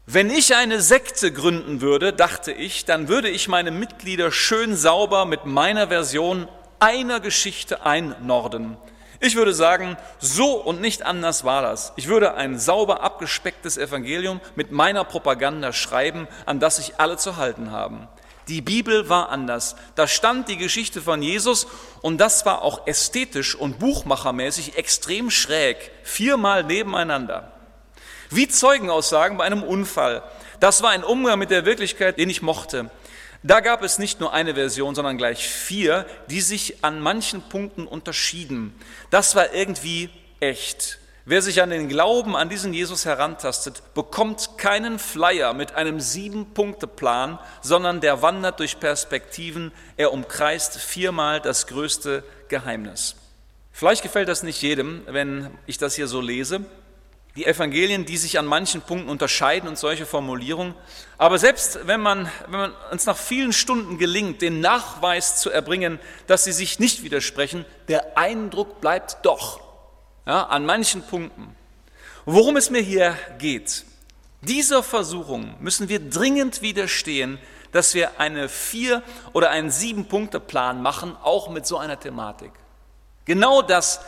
[0.08, 5.26] Wenn ich eine Sekte gründen würde, dachte ich, dann würde ich meine Mitglieder schön sauber
[5.26, 6.48] mit meiner Version
[6.80, 8.78] einer Geschichte einnorden.
[9.20, 11.92] Ich würde sagen, so und nicht anders war das.
[11.96, 17.38] Ich würde ein sauber abgespecktes Evangelium mit meiner Propaganda schreiben, an das sich alle zu
[17.38, 18.08] halten haben.
[18.48, 19.76] Die Bibel war anders.
[19.96, 21.66] Da stand die Geschichte von Jesus
[22.04, 27.55] und das war auch ästhetisch und buchmachermäßig extrem schräg, viermal nebeneinander.
[28.36, 30.22] Wie Zeugenaussagen bei einem Unfall.
[30.60, 32.92] Das war ein Umgang mit der Wirklichkeit, den ich mochte.
[33.44, 37.88] Da gab es nicht nur eine Version, sondern gleich vier, die sich an manchen Punkten
[37.88, 38.76] unterschieden.
[39.10, 40.10] Das war irgendwie
[40.42, 41.00] echt.
[41.24, 47.40] Wer sich an den Glauben an diesen Jesus herantastet, bekommt keinen Flyer mit einem Sieben-Punkte-Plan,
[47.62, 49.72] sondern der wandert durch Perspektiven.
[49.96, 53.16] Er umkreist viermal das größte Geheimnis.
[53.72, 56.66] Vielleicht gefällt das nicht jedem, wenn ich das hier so lese,
[57.36, 60.74] die Evangelien, die sich an manchen Punkten unterscheiden und solche Formulierungen.
[61.18, 66.00] Aber selbst wenn man, wenn man uns nach vielen Stunden gelingt, den Nachweis zu erbringen,
[66.28, 69.60] dass sie sich nicht widersprechen, der Eindruck bleibt doch
[70.26, 71.56] ja, an manchen Punkten.
[72.26, 73.86] Worum es mir hier geht,
[74.42, 77.38] dieser Versuchung müssen wir dringend widerstehen,
[77.72, 82.52] dass wir eine vier oder einen sieben Punkte Plan machen, auch mit so einer Thematik.
[83.26, 84.00] Genau das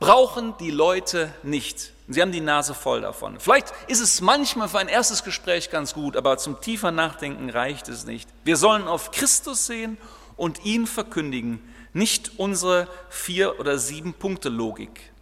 [0.00, 1.92] brauchen die Leute nicht.
[2.12, 3.38] Sie haben die Nase voll davon.
[3.40, 7.88] Vielleicht ist es manchmal für ein erstes Gespräch ganz gut, aber zum tiefer Nachdenken reicht
[7.88, 8.28] es nicht.
[8.44, 9.98] Wir sollen auf Christus sehen
[10.36, 11.60] und ihn verkündigen,
[11.92, 15.12] nicht unsere vier oder sieben Punkte Logik.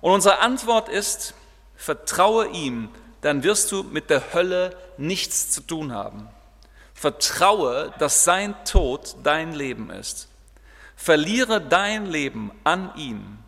[0.00, 1.34] Und unsere Antwort ist,
[1.76, 6.28] vertraue ihm, dann wirst du mit der Hölle nichts zu tun haben.
[6.94, 10.28] Vertraue, dass sein Tod dein Leben ist.
[10.96, 13.38] Verliere dein Leben an ihn.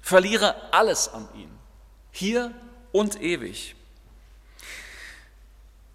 [0.00, 1.50] Verliere alles an ihn,
[2.16, 2.50] hier
[2.92, 3.74] und ewig.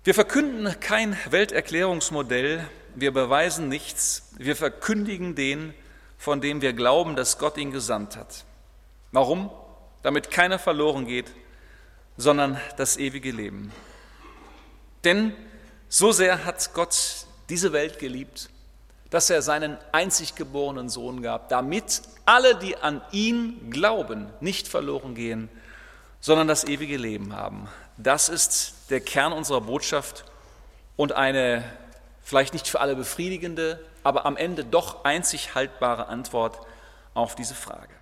[0.04, 5.74] Wir verkünden kein Welterklärungsmodell, wir beweisen nichts, wir verkündigen den,
[6.18, 8.46] von dem wir glauben, dass Gott ihn gesandt hat.
[9.12, 9.50] Warum?
[10.04, 11.32] Damit keiner verloren geht,
[12.18, 13.72] sondern das ewige Leben.
[15.04, 15.34] Denn
[15.90, 18.50] so sehr hat Gott diese Welt geliebt,
[19.10, 25.16] dass er seinen einzig geborenen Sohn gab, damit alle, die an ihn glauben, nicht verloren
[25.16, 25.50] gehen,
[26.22, 27.68] sondern das ewige Leben haben.
[27.98, 30.24] Das ist der Kern unserer Botschaft
[30.96, 31.64] und eine
[32.22, 36.60] vielleicht nicht für alle befriedigende, aber am Ende doch einzig haltbare Antwort
[37.14, 37.94] auf diese Frage.